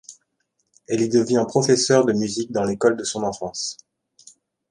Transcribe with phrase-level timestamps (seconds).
[0.87, 3.77] Elle y devient professeure de musique dans l'école de son enfance.